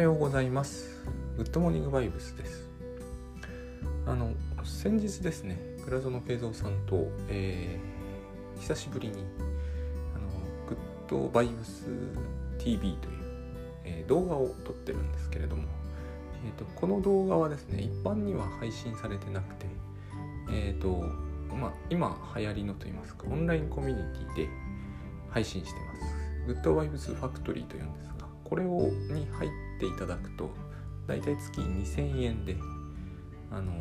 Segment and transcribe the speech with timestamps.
[0.00, 1.04] はようございます。
[1.36, 2.66] グッドモーニングバイブスです。
[4.06, 4.32] あの
[4.64, 9.26] 先日ですね倉園慶三さんと、えー、久しぶりに
[10.14, 10.30] あの
[10.66, 10.76] グッ
[11.06, 11.84] ドバイブス
[12.56, 13.18] TV という、
[13.84, 15.64] えー、動画を撮ってるんですけれども、
[16.46, 19.66] えーと、この動画はですね一般には配信されてなくて
[20.50, 21.04] えっ、ー、と
[21.54, 24.48] まあ今流行りのと言いますかオンラインコミュニティで
[25.28, 26.16] 配信してます。
[26.46, 30.50] グッドバイブスファクトリーというんですがこれをに入ってていただくと
[31.08, 32.56] だいたい月2000円で
[33.50, 33.72] あの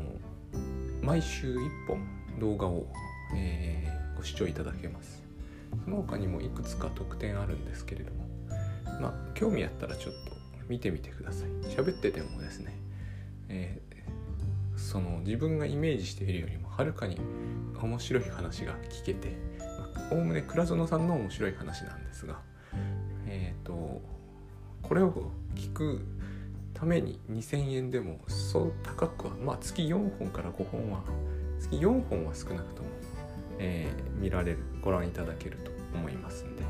[1.03, 2.07] 毎週1本
[2.39, 2.87] 動画を、
[3.35, 5.21] えー、ご視聴いただけます。
[5.85, 8.25] その他にもいくつか特典あるんですけれども
[8.99, 10.31] まあ興味あったらちょっと
[10.67, 11.49] 見てみてください。
[11.69, 12.75] 喋っててもですね、
[13.49, 17.17] えー、その自分がイメージしているよりもはるかに
[17.79, 19.37] 面白い話が聞けて
[20.11, 22.39] おおむね倉園さんの面白い話なんですが、
[24.89, 25.13] これを
[25.53, 26.01] 聞く
[26.73, 31.03] ために2000円でもそう高くはまあ月4本から5本は
[31.59, 32.89] 月4本は少なくとも、
[33.59, 36.63] えー、見られるご覧いただけると思いますんで、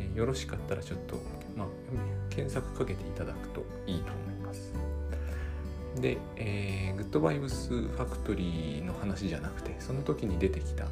[0.00, 1.22] えー、よろしかったらちょっと、
[1.56, 1.68] まあ、
[2.30, 4.72] 検索かけていただくといいと思います。
[6.00, 10.86] で、えー、グッドバイブスファクトリーの話じゃなくてその時に出てきた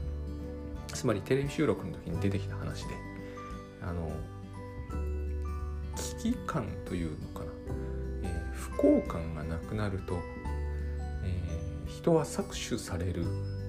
[0.95, 2.95] つまりテレビ収録の時に出てきた話で
[3.83, 4.09] あの
[6.25, 7.47] 危機感というのかな、
[8.23, 10.19] えー、不幸感がなくなると、
[11.23, 13.27] えー、人は搾取される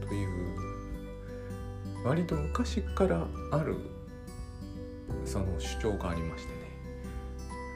[0.07, 0.29] という
[2.05, 3.75] 割と昔からある
[5.25, 6.55] その主張がありましてね。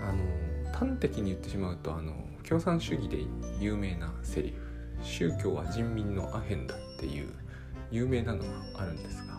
[0.02, 2.14] あの端的に言ってしまうとあの
[2.48, 3.18] 共産主義で
[3.60, 4.56] 有名なセリフ
[5.04, 7.34] 「宗教は人民のアヘンだ」っていう
[7.92, 9.38] 有名なのがあるんですが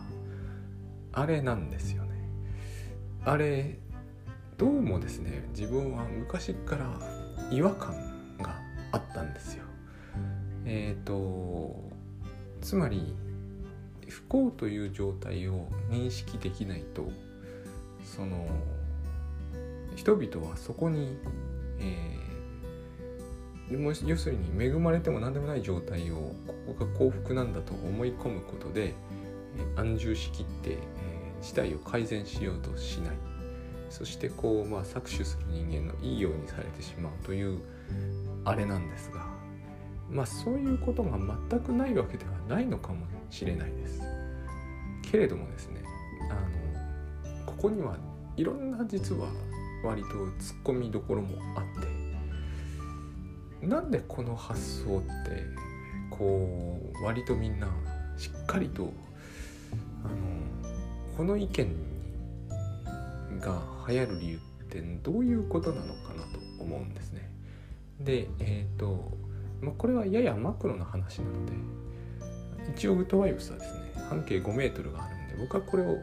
[1.13, 2.11] あれなんですよね。
[3.25, 3.79] あれ
[4.61, 6.95] どうもですね自分は昔から
[7.49, 7.95] 違和感
[8.37, 9.63] があったんですよ。
[10.65, 11.89] えっ、ー、と
[12.61, 13.15] つまり
[14.07, 17.11] 不幸という状態を認識できないと
[18.05, 18.45] その
[19.95, 21.17] 人々はそこに、
[21.79, 26.35] えー、要するに恵まれても何でもない状態を
[26.67, 28.93] ここが幸福なんだと思い込むことで
[29.75, 33.30] 安住しきって、えー、事態を改善しようとしない。
[33.91, 37.59] そしてこう、まあ、搾取する人間のいいようにされてしまうという
[38.45, 39.25] あれなんですが
[40.09, 41.17] まあそういうことが
[41.49, 44.01] 全くないわけではないのかもしれないです。
[45.03, 45.83] けれどもですね
[46.29, 46.33] あ
[47.29, 47.97] のここには
[48.37, 49.27] いろんな実は
[49.83, 50.09] 割と
[50.39, 51.63] ツッコミどころもあっ
[53.61, 55.43] てなんでこの発想って
[56.09, 57.67] こう割とみんな
[58.17, 58.93] しっかりと
[60.03, 61.90] あのこの意見に
[63.41, 67.29] が流行る理由ってどういうことなのかなと思うんですね。
[67.99, 69.11] でえっ、ー、と、
[69.61, 71.53] まあ、これはややマクロな話なので
[72.75, 75.97] 一応グッドワイブスはですね半径5メートルがあるんで僕はこれを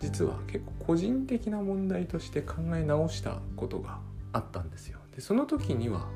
[0.00, 3.98] 実は結構個人的な問題として考え直したことが
[4.32, 4.98] あったんですよ。
[5.14, 6.08] でその時には、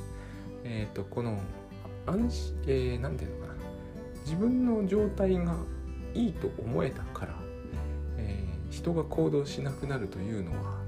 [0.63, 1.39] えーと、この
[2.07, 3.55] 安心、えー、なんていうのかな
[4.25, 5.57] 自分の状態が
[6.15, 7.35] いいと思えたから、
[8.75, 10.81] 人が行動しなくなるというのは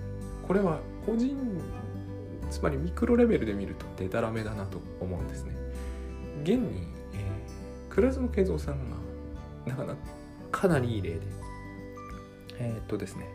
[0.46, 1.36] これは個人
[2.50, 5.56] つまりミクロレベルで見るとデタラメだなと思うんですね。
[6.42, 8.96] 現に、えー、倉園慶三さんが
[9.66, 9.96] なかな
[10.50, 11.20] かなりいい例で
[12.58, 13.26] えー、っとですね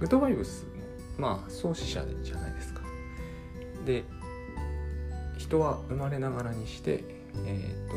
[0.00, 0.70] グッドバイブスの
[1.18, 2.82] まあ創始者じゃないですか。
[3.84, 4.04] で
[5.36, 7.04] 人は生まれながらにして、
[7.46, 7.94] えーと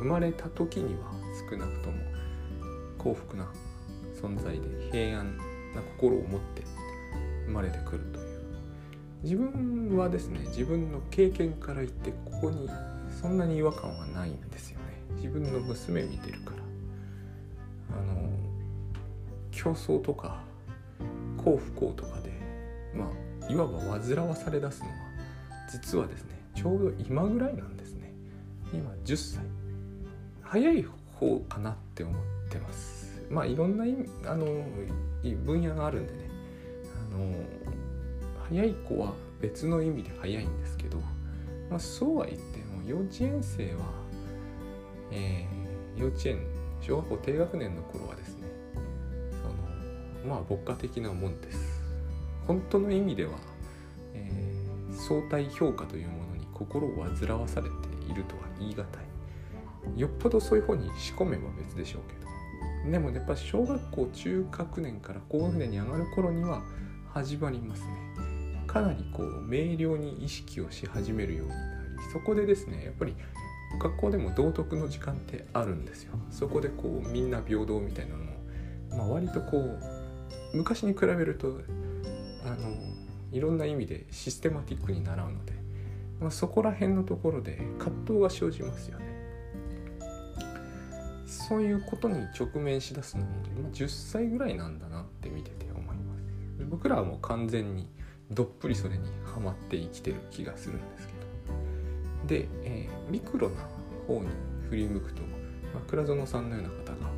[0.00, 1.12] 生まれた時には
[1.48, 1.96] 少なくとも
[2.98, 3.50] 幸福な
[4.24, 5.36] 存在で平安
[5.74, 6.62] な心を持って
[7.46, 8.24] 生まれてくるという。
[9.22, 12.68] 自分はですね自分の経験から言ってここに
[13.20, 14.84] そんなに違和感はないんですよね。
[15.16, 16.56] 自分の娘見てるから。
[17.98, 18.30] あの
[19.50, 20.42] 競争とか
[21.36, 22.32] 幸不幸とかで
[22.94, 23.10] ま
[23.46, 24.94] あいわば煩わされだすのは
[25.70, 28.12] 実はですねちょうど今ぐらいなんですね。
[28.72, 29.44] 今10歳。
[30.42, 32.16] 早い方かなって思っ
[32.50, 33.03] てます。
[33.34, 33.84] まあいろんな
[34.30, 34.46] あの
[35.44, 36.30] 分野があるんでね。
[37.12, 37.34] あの
[38.48, 40.98] 早い子は別の意味で早いんですけど、
[41.70, 43.86] まあ、そうは言っても幼稚園生は、
[45.10, 46.46] えー、幼稚園
[46.80, 48.46] 小学校低学年の頃はですね
[49.42, 49.48] そ
[50.28, 51.82] のまあ牧歌的なもんです。
[52.46, 53.32] 本当の意味では、
[54.12, 57.76] えー、相対評価というものに心を煩わされて
[58.10, 58.84] いるとは言い難
[59.96, 60.00] い。
[60.00, 62.33] よっぽどそういう方に仕込めば別でしょうけど。
[62.90, 66.62] でもやっぱ小学校中学年から高学年に上がる頃には
[67.12, 67.88] 始まりますね。
[68.66, 73.14] かなりこう明瞭に意識をし始めるようになりそこでですねやっぱり
[73.78, 76.14] 学校でも道徳の時間ってあるんですよ。
[76.30, 78.32] そこでこうみんな平等みたいなのも、
[78.90, 81.60] まあ、割とこう昔に比べると
[82.44, 82.56] あの
[83.32, 85.52] いろんな意味でシステマティックに習うので、
[86.20, 89.13] まあ、そこら辺のところで葛藤が生じますよね。
[91.34, 93.28] そういうことに直面しだすのも、
[93.72, 96.64] 10歳ぐらいなんだなって見てて思います。
[96.70, 97.88] 僕らはもう完全に
[98.30, 102.28] どっぷりそれにはまって生きてる気がするんですけど。
[102.28, 103.68] で、えー、ミクロな
[104.06, 104.28] 方に
[104.70, 107.10] 振り向くと、まあ、倉園さんのような方が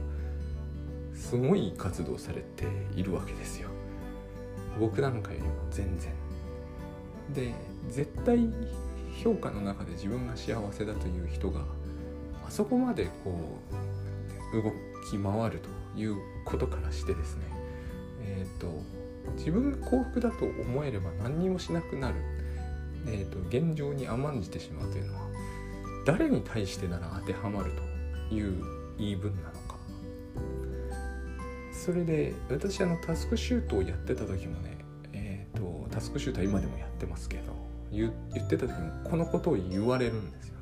[1.15, 2.67] すごい活動されて
[2.97, 3.69] いるわけですよ。
[4.81, 6.13] 僕なんかよりも全然。
[7.35, 7.55] で
[7.89, 8.49] 絶対
[9.23, 11.61] 評価の中で自分が幸せだという人が
[12.47, 13.96] あそこまでこう
[14.53, 14.73] 動
[15.11, 15.61] き回る
[15.95, 17.45] ということからしてですね
[18.21, 18.83] えっ、ー、と
[19.37, 22.15] 自分が幸福だと思えれば何にもしなくなる、
[23.07, 25.27] えーと、現状に甘んじてしまうというのは
[26.07, 27.73] 誰に対してなら当てはまる
[28.29, 28.63] という
[28.99, 29.77] 言い分なのか
[31.73, 34.79] それで私あのタスクシュートをやってた時もね
[35.13, 37.55] え、ー、とタスクシュートは今でもやってますけど
[37.91, 40.56] 言ってた時もこのことを言われるんですよ。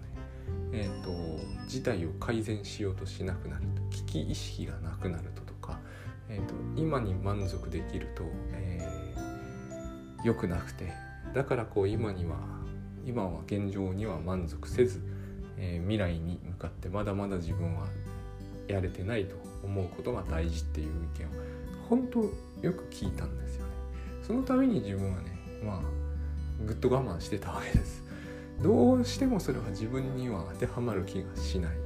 [0.75, 5.79] え、ー、と事態を改善しようとしなくなると危機意識がなくなるととか、
[6.29, 10.93] えーと、今に満足できると、えー、良くなくて
[11.32, 12.37] だからこう今には
[13.06, 15.00] 今は現状には満足せず、
[15.56, 17.87] えー、未来に向かってまだまだ自分は
[18.67, 21.31] やれてないと思うことが大事っていう意見を
[21.88, 22.20] 本当
[22.67, 23.73] よく聞いたんですよね。
[24.27, 25.81] そのために自分はねまあ
[26.65, 28.04] ぐっと我慢してたわけです。
[28.62, 31.85] どうしてもそれは自分には当てはまる気がしない。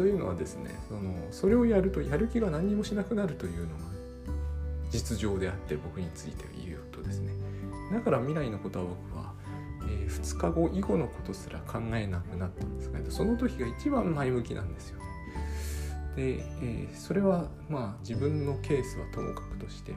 [0.00, 3.90] というのはですねそのそれをやるとやる気が何もしなくなるというのが
[4.90, 7.32] 実情であって僕について言うとですね
[7.92, 9.34] だから未来のことは僕は、
[9.82, 15.04] えー、2日後以後のことすら考えなくなったんですがその時が一番前向きなんですよね。
[16.16, 19.94] で、えー、それはまあ自分のケースはともかくとして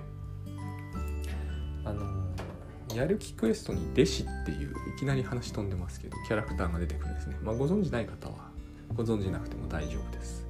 [2.96, 7.38] やる気クエストに弟子っていういきなり話飛んでますけどキャラクターが出てくるんですね。
[7.42, 8.50] まあ、ご存知ない方は
[8.96, 10.46] ご存じなくても大丈夫です。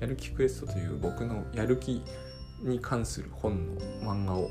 [0.00, 2.02] やる気クエストという僕のやる気
[2.62, 4.50] に関する本の漫画を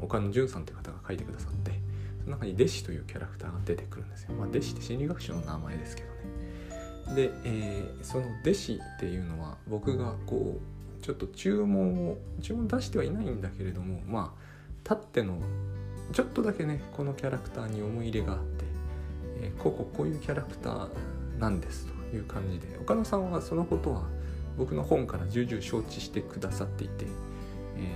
[0.00, 1.72] 岡野淳さんという方が書いてくださって
[2.20, 4.34] その中に弟子というキャラクターが出てくるんですよ。
[4.34, 6.16] まあ、弟子って心理学者の名前ですけどね。
[7.14, 14.46] で、えー、その弟子っていうのは僕がこうちょっと注文を注文出してはいないんだけれどもまあ
[14.82, 15.38] 立っての
[16.12, 18.64] ちょっとだけねこのキャラクターに思い入れがあって、
[19.40, 20.88] えー、こここういうキャラクター
[21.38, 24.04] なんですという感じで岡野さんはそのことは
[24.56, 27.06] 僕の本から重々承知してくださっていて、
[27.76, 27.94] え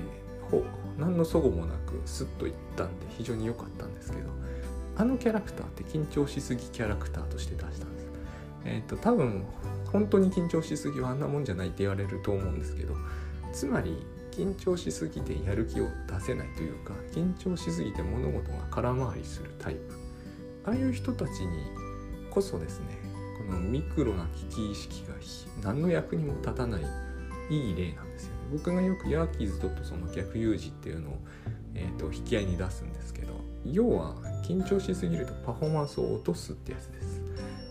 [0.51, 0.65] ー、
[0.99, 4.29] 何の齟齬もなくスッといったんで非常に良かったんですけど
[4.97, 8.11] あのキャラクターって緊張しすぎキャラクターとして出したんです。
[8.65, 9.45] えっ、ー、と多分
[9.93, 12.95] 本当に緊張しすぎはあんなもんじゃないって言われると思うんですけど
[13.53, 13.97] つまり
[14.41, 19.99] 緊張しすぎてやる気を出せないというか緊張しすぎて物事が空回りするタイプ
[20.65, 21.65] ああいう人たちに
[22.31, 22.99] こそですね
[23.47, 25.15] このミクロな危機意識が
[25.63, 26.83] 何の役にも立たない
[27.51, 28.41] いい例なんですよね。
[28.53, 31.19] 僕がよくヤーキーズとその逆有事っていうのを、
[31.75, 37.20] えーと、引き合いに出すんですけど要は緊張しすぎるとパフォーマンスを落とすってやつです。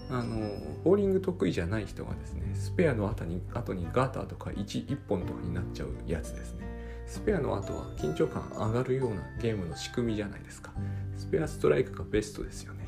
[0.10, 0.52] あの
[0.84, 6.68] ボーリング得意じゃない人がですねスペアの後に後にガーターとか 1, 1本とかになっちゃうやつですね。
[7.06, 10.72] スペアの後は緊張感上がるようなゲームの仕組みじゃないですか。
[11.18, 12.86] スペアストライクがベストですよね。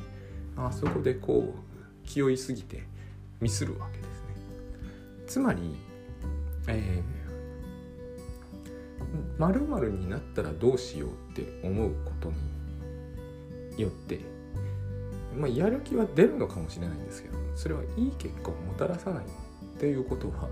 [0.56, 2.84] あそこでこう気負いすぎて
[3.40, 4.12] ミスるわけですね。
[5.26, 5.76] つまり
[6.68, 12.32] えー、〇〇になったらどうしようって思うこと
[13.76, 14.20] によって、
[15.36, 19.28] まあ、やる気は出るのかもしれないんですけどそれはいい結果をもたらさないっ
[19.78, 20.48] ていうことは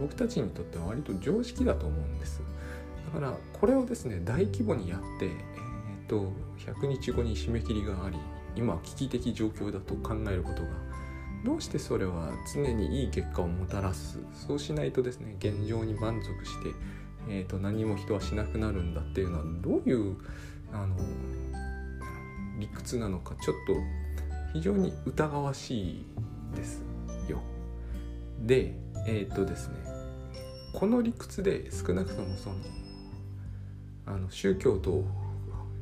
[0.00, 2.40] 僕たちにとっては割と常識だと思うんです。
[3.12, 8.18] だからこれをですね大規模にやって、えーと100日後に締め切りがあり
[8.54, 10.68] 今危機的状況だと考えることが
[11.44, 16.70] どうしてそれは常にいい結果をもたらすそうしないとですね現状に満足して、
[17.28, 20.16] えーと、何も人はしなくなるんだっていうのはどういう
[20.72, 20.96] あの
[22.62, 23.74] 理屈なのかちょっと
[24.52, 26.06] 非常に疑わしい
[26.54, 26.84] です
[27.28, 27.40] よ。
[28.40, 28.74] で
[29.06, 29.74] えっ、とですね
[30.72, 32.56] この理屈で少なくともその
[34.06, 35.04] あの宗教と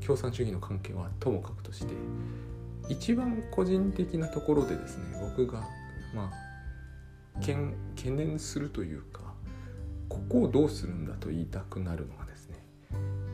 [0.05, 1.93] 共産主義の関係はともかくとして
[2.89, 5.69] 一番個人的なところでですね僕が
[6.15, 7.75] まあ懸
[8.11, 9.21] 念するというか
[10.09, 12.57] ここをどうするんだと言いたくなるのはですね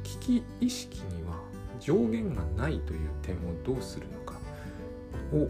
[0.02, 1.40] 危機意識には
[1.80, 4.34] 上限がないという点をどうするのか
[5.32, 5.48] を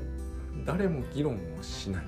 [0.64, 2.04] 誰も議論をしない、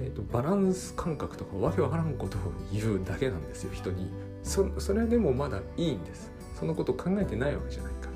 [0.00, 2.40] えーと、バランス感覚とかわけわからんことを
[2.72, 4.10] 言うだけなんですよ人に。
[4.42, 6.30] そそれでもまだいいんです。
[6.58, 8.08] そのこと考えてないわけじゃないか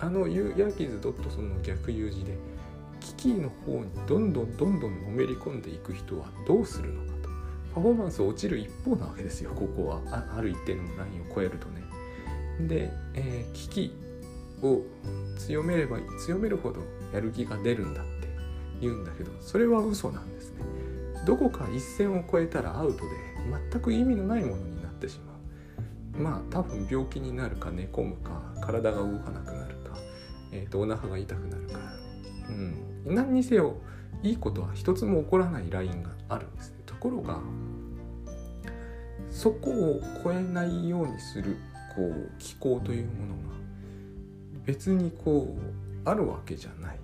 [0.00, 0.06] ら。
[0.06, 2.36] あのヤーキーズ・ドットソンの逆有字で
[3.00, 7.28] 危機の方にどんどんどんどんのめり込んでいく人はどうするのかと。
[7.74, 10.00] パフォーマンス落ちる一方なわけですよここは。
[10.36, 11.82] ある一定のラインを超えるとね。
[12.60, 13.96] で、えー、危機
[14.62, 14.82] を
[15.38, 16.80] 強めれば強めるほど
[17.12, 18.28] やる気が出るんだって
[18.80, 20.64] 言うんだけどそれは嘘なんですね。
[21.26, 23.10] どこか一線を越えたらアウトで
[23.72, 25.32] 全く意味のないものになってしま
[26.18, 26.22] う。
[26.22, 29.96] まあ多分病気になるか寝込むか体が動かなくなるか、
[30.52, 31.78] えーと、お腹が痛くなるか。
[32.48, 33.14] うん。
[33.14, 33.76] 何にせよ
[34.22, 36.78] いいことは一つも起こらないラインがあるんですね。
[36.86, 37.40] ところが
[39.30, 41.56] そこを超えないようにする
[41.94, 43.54] こう気候というものが
[44.64, 46.98] 別にこうあるわけじゃない。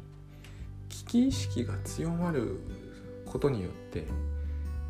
[0.88, 2.61] 危機意識が強まる
[3.26, 4.04] ことによって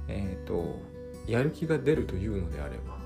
[0.08, 0.80] えっ、ー、と
[1.26, 2.98] やる気が出るというのであれば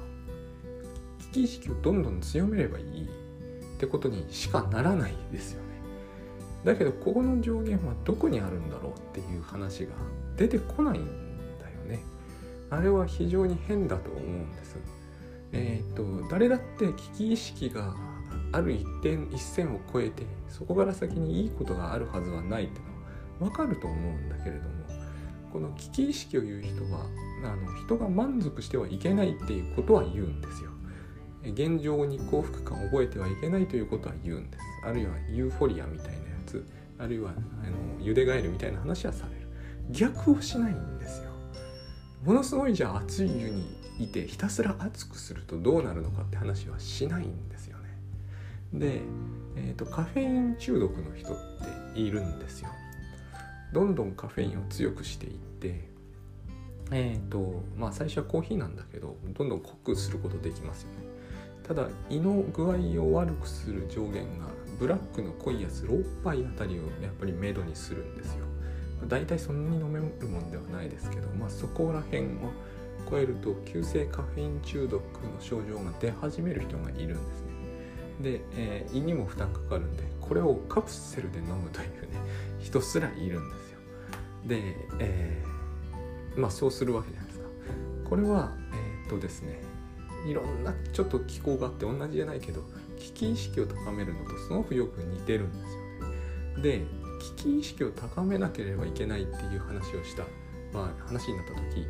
[1.18, 3.24] 危機意識をどんどん強めればいい。
[3.74, 5.68] ってことにしかならないですよね。
[6.64, 9.92] だけどここの上限はどこにあるんだろうっていう話が
[10.36, 11.04] 出てこないん
[11.60, 12.02] だよね。
[12.70, 14.76] あれは非常に変だと思うんです。
[15.54, 17.94] えっ、ー、と誰だって危機意識が
[18.52, 22.80] ある一点一線を越えてそこから先にいいことがあるはずはないって
[23.40, 24.84] のは分かると思うんだけれども
[25.52, 27.06] この危機意識を言う人は
[27.44, 30.70] あの人が満足してはいけないっていうことは言うんですよ。
[31.44, 34.64] 現状に幸福感を覚えてはいけないということは言うんです。
[34.84, 36.66] あるいはユーフォリアみたいなやつ
[36.98, 39.46] あるいはあのゆでガエルみたいな話はされる。
[39.90, 41.33] 逆をしないんですよ。
[42.24, 47.90] ものすごいじゃあ熱い湯にいてひたすら熱くするとどうなるのかって話はしないんですよね。
[48.72, 49.00] で、
[49.56, 51.36] えーと、カフェイン中毒の人っ
[51.94, 52.70] ているんですよ。
[53.72, 55.88] どんどんカフェインを強くしていって
[56.90, 60.96] えっ、ー、とまあ最初はコーヒーなんだけどどんどん濃くすることできますよね。
[61.66, 64.46] ただ胃の具合を悪くする上限が
[64.78, 68.53] ブラックの濃いやつ6杯あたりをやっぱりメドにするんですよ。
[69.06, 72.28] 大体そんなに飲めるもんではないですけど、まあ、そこら辺を
[73.10, 77.54] 超えると急性カフェイン中毒の症状が出始める人がいるんですね。
[78.20, 82.20] で、えー、胃にも負担かかるんでこれをカプセルで飲むというね
[82.60, 83.78] 人すらいるんですよ。
[84.46, 87.46] で、えー、まあそうするわけじゃないですか。
[88.08, 89.60] これはえー、っとですね
[90.26, 92.62] いろんなちょっと気候があって同じじゃないけど
[92.98, 95.80] 危機意識を高めるのとすごくよく似てるんですよ
[96.56, 96.62] ね。
[96.62, 100.24] で危機意識を高めなければいけないっていう話をした、
[100.72, 101.86] まあ、話になった時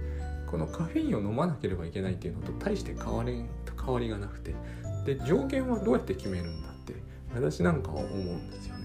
[0.46, 3.44] このカフェインを飲まなければいけないっていうのと大して変わり
[3.84, 4.54] 変わりがなくて
[5.04, 6.94] で上限はどうやって決めるんだって
[7.34, 8.84] 私なんかは思うんですよね。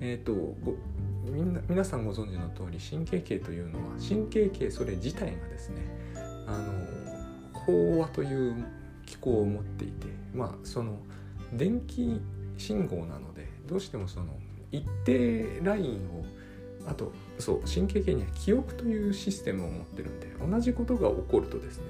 [0.00, 0.54] えっ、ー、と
[1.24, 5.76] みんな皆さんご存知の通り神経系というのは神経系それ自体がですね
[6.46, 6.72] あの
[7.66, 8.64] 飽和という
[9.06, 10.98] 機構を持っていてまあその
[11.52, 12.20] 電気
[12.58, 14.26] 信号なのでどうしてもその
[14.72, 16.24] 一定ラインを
[16.86, 21.84] あとそう神経系には記憶というシステムを持ってるんで同じことが起こるとですね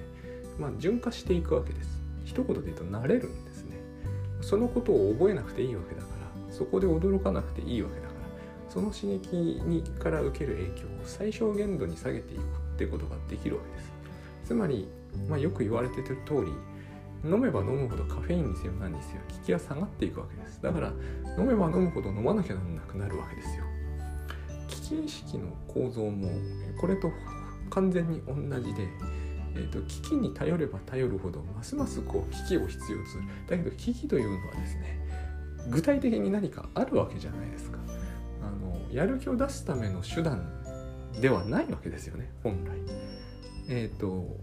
[0.59, 2.00] まあ順化していくわけです。
[2.25, 3.76] 一言で言うと慣れるんですね。
[4.40, 6.09] そのことを覚えなくていいわけだか
[6.49, 12.45] らそこで驚かなくていいわけだからその刺激にから受ける影響を最小限度に下げていくっ
[12.78, 13.92] てことができるわけです。
[14.47, 14.88] つまり、
[15.28, 16.52] まあ、よく言われてる通り
[17.26, 20.62] 飲めば飲むほどカフェインにせよ何にせよ効きが下がっていくわけです。
[20.62, 20.92] だから
[21.38, 23.64] 飲めば飲むほど飲まなきゃならなくなるわけですよ。
[24.68, 26.28] 危機意識の構造も
[26.80, 27.11] これと
[27.71, 28.88] 完全に同じで、
[29.54, 33.25] えーと、危機に頼れば頼るほどますますこう危機を必要とする。
[33.49, 35.00] だけど危機というのはですね
[35.68, 37.78] 具体的に何かあるわけじゃないですか。
[38.42, 40.49] あのやる気を出すための手段
[41.21, 42.78] ではないわけですよね本来。
[43.68, 44.38] えっ、ー、と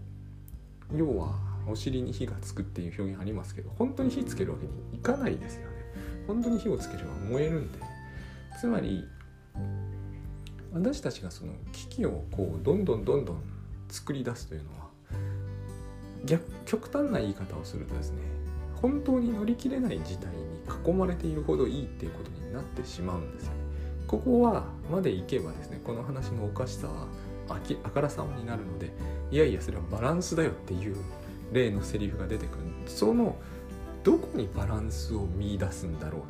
[0.94, 5.76] 要はお尻に火がつくっていう表現ありますけど本当に火つけるわけにいかないですよね
[6.26, 7.78] 本当に火をつければ燃えるんで
[8.58, 9.04] つまり
[10.72, 13.42] 私たちがその危機をこうどんどんどんどん
[13.88, 14.84] 作り出すというのは
[16.24, 18.18] 逆極端な言い方をするとですね
[18.80, 23.64] 本当に乗り切れない事態に囲まれているほどいいっていうことになってしまうんですよね。
[24.06, 27.06] ここはまでいけばですねこの話のおかしさは
[27.48, 28.92] あきあからさまになるので
[29.30, 30.96] いやいやそれはバランスだよっていう
[31.52, 32.64] 例のセリフが出てくる。
[32.86, 33.36] その
[34.02, 36.22] どこにバランスを見出すんだろう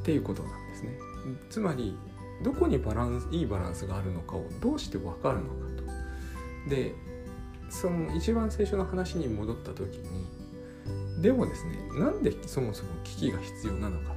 [0.00, 0.90] っていうことなんですね。
[1.48, 1.96] つまり
[2.42, 5.50] どこにバランスいいバランスがあるのかをどうして分かるのか
[6.64, 6.70] と。
[6.70, 6.94] で
[7.68, 14.14] その一番最初の話に戻った時にでもですねなんでそもそも危機が必要なのか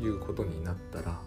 [0.00, 1.20] ということになったら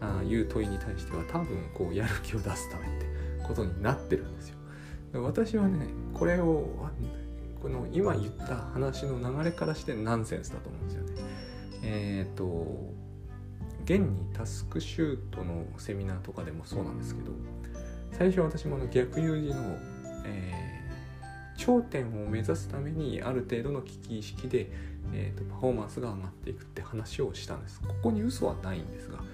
[0.00, 3.06] あいう問いに対しては多分こうやる気を出すためって
[3.46, 4.56] ことになってるんですよ。
[5.14, 6.88] 私はねこれを
[7.66, 11.12] この今言った話の流れからしてナンセンスだと思うんですよね。
[11.82, 12.94] えっ、ー、と
[13.82, 17.32] 現にタスクシュートのセミナーとかでもそうなんですけど
[18.12, 19.76] 最初私もの逆 U 字の、
[20.24, 24.70] えー、頂点を目指すためにある程度の危機意識で、
[25.12, 27.80] えーと、パフォーマンスが上がっていくって話をしたんです。
[27.80, 29.24] ここに嘘はないんですがも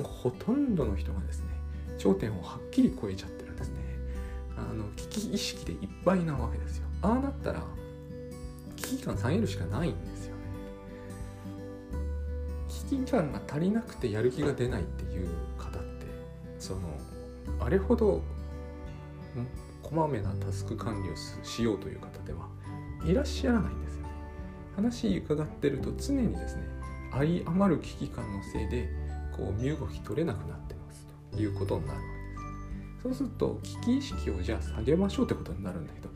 [0.00, 1.46] うほとんどの人がですね
[1.96, 3.76] 頂点をはっきり超えちゃってるんですね。
[4.58, 6.87] あの危機意識でいっぱいなわけですよ。
[7.02, 7.62] ああなったら
[8.76, 10.42] 危機感下げるしかないんですよね。
[12.68, 15.28] 危機感が足りなくてやる気が出ないっていう
[15.58, 16.06] 方って
[16.58, 16.80] その
[17.60, 18.22] あれほど
[19.82, 21.14] こまめなタスク管理を
[21.44, 22.48] しようという方では
[23.04, 24.08] いらっしゃらないんですよね。
[24.76, 26.62] 話伺ってると常にですね
[27.12, 28.88] あり余る危機感のせいで
[29.36, 31.38] こう身動き取れなくなってますと。
[31.38, 32.14] いうことになるわけで
[32.98, 33.02] す。
[33.02, 36.08] そうすると危機意識をじゃあ下げましょうってことになるんだけど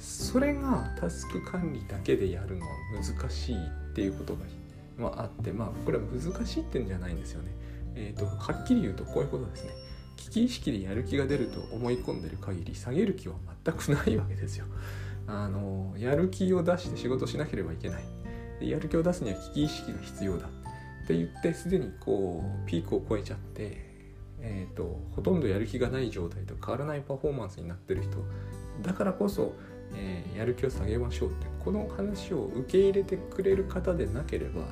[0.00, 4.40] それがタスク管理だけでやるのは難しいっていうことが、
[4.98, 7.50] まあ、あってまあこれは難しいってんじゃないんですよね。
[7.94, 9.70] えーと、はっきり言うとこういうことですね。
[10.16, 14.66] 危機意識でやる気が出ると思い込んでる限り下げる気は全くないわけですよ。
[15.26, 18.04] あのやる気を出して仕事しなければいけない。
[18.60, 23.89] でやる気を出すには危機意識が必要だって言ってすでにこうピークを超えちゃって、
[24.42, 28.18] えーとほとんどやる気がない状態と変わらないパフォーマンスになってる人
[28.82, 29.54] だからこそ
[29.94, 34.62] えー、やる気を下げましょうってこの話を受け入れてくれる方でなければ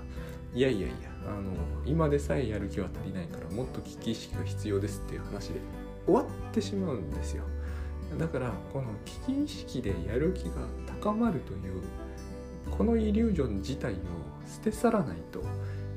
[0.55, 0.97] いやいやいや
[1.27, 1.53] あの
[1.85, 5.61] 今でさえやる気は足りないからもっと危機意識が必要ですっていう話で
[6.07, 7.45] 終わってしまうんですよ。
[8.19, 10.67] だからこの危機意識でやる気が
[11.03, 11.83] 高まるという
[12.71, 13.97] このイリュージョン自体を
[14.47, 15.43] 捨て去らないと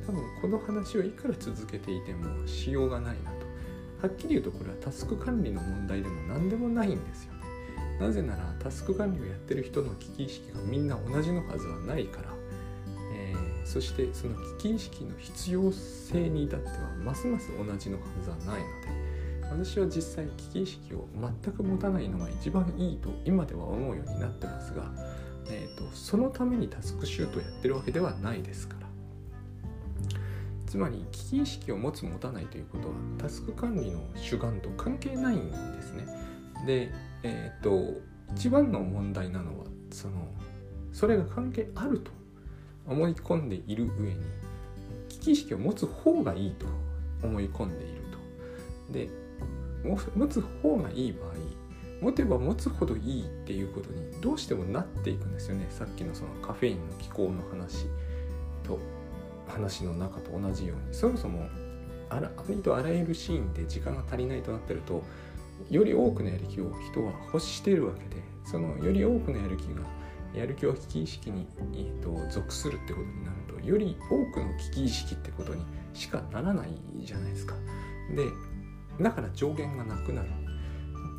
[0.05, 3.40] 多分この話をいくら続けていてもしようがないなと。
[4.01, 7.41] はっきり言うとこれはタスク管理の問題でも何でもないんですよね。
[7.99, 12.29] なぜならタスク管理をやってる人の危機意識がみんな同じのはずはないから、
[13.13, 19.01] えー、そしてその危機意識の必要性に至ってはますます同じのはずはないので
[19.51, 21.07] 私は実際危機意識を
[21.43, 24.91] 全く持たないのが一番いいと今では思うようになってますが、
[25.49, 28.80] えーと、そのためにタスクシュートをやってるわけではないですか。
[30.71, 36.05] つまり危機意識を持つ持たないということはタスク管理の主眼と関係ないんですね
[36.65, 37.99] でえっ、と
[38.33, 40.29] 一番の問題なのはその
[40.93, 42.11] それが関係あると
[42.87, 44.15] 思い込んでいる上に
[45.09, 46.65] 危機意識を持つ方がいいと
[47.21, 48.01] 思い込んでいる
[48.87, 48.93] と。
[48.93, 49.09] で
[50.15, 51.33] 持つ方がいい場合
[52.01, 57.87] 持てば持つほどいいっていうことにどうしてもなっていくんですよねさっきのそのカフェインの気候の話
[58.63, 58.79] と
[59.51, 61.47] 話の中と同じようにそもそも
[62.09, 65.03] あらありとあらゆるシーンで時間が足りないとなってると
[65.69, 69.81] より多くのやる気を人は欲しているわけでそのより多くのやる気が
[70.33, 76.69] やる気を危機意識に、えーと、属するってことになるとより多くの危機意識ってことにしかならない
[77.03, 77.55] じゃないですか。
[78.15, 80.29] でだから上限がなくなる。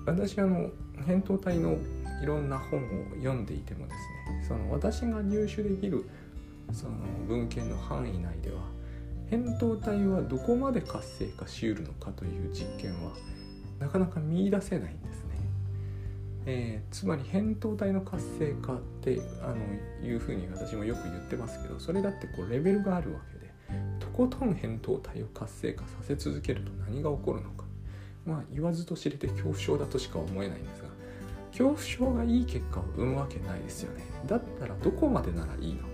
[0.06, 0.70] 私あの
[1.06, 1.76] 扁桃体の
[2.22, 2.82] いろんな本を
[3.16, 3.96] 読んでいてもです
[4.32, 6.08] ねその私が入手できる
[6.70, 6.94] その
[7.27, 8.59] 文献の範囲内では
[9.31, 13.12] 扁桃体はどこまで活性化しうるのかという実験は
[13.79, 15.31] なかなか見出せないんですね。
[16.44, 23.53] えー、つまり扁桃体の活性化ってあのいうふうに私もよく言ってますけどそれだってこうレベルがあるわけで
[24.01, 27.64] とことん扁桃体を活性化させ続けると何が起こるのか。
[28.27, 30.88] まあ言わずと知れて恐怖症だとしか思えないんですが
[31.51, 34.05] 恐怖症がいい結果を生むわけないですよね。
[34.27, 35.91] だったらどこまでならいいのか。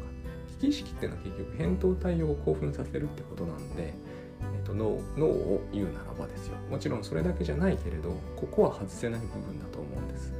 [0.60, 3.94] 意識っていうのは結局扁桃体を興奮させるってことなんで
[4.40, 6.56] えーと、脳脳を言うならばですよ。
[6.70, 10.32] もちろんそれだけじゃないけれどここは外せない部分だと思うんです。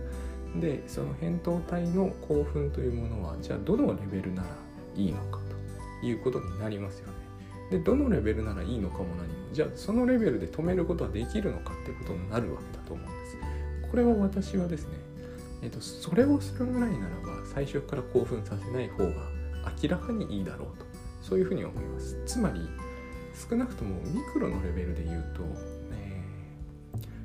[0.61, 4.49] でその扁桃体の興奮というものはじゃあどのレベルなら
[4.97, 5.41] いいのか
[6.01, 7.15] ということになりますよね。
[7.71, 9.35] でどのレベルならいいのかも何も。
[9.53, 13.37] じゃあそのレベルで止めることはできるのかってことになるわけだと思うんです。
[13.91, 14.95] これは私はですね、
[15.63, 19.38] えーとそれをするぐらいならば最初から興奮させない方が
[19.83, 20.85] 明らかにいいだろうと
[21.23, 22.69] そういうふうに思いますつまり
[23.49, 25.43] 少なくともミクロのレベルで言うと、
[25.93, 26.23] え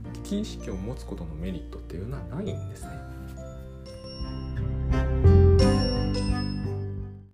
[0.10, 2.92] ー、危機意識を持つことのメリットっていうのはないんですね。